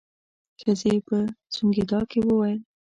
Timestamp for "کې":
2.11-2.19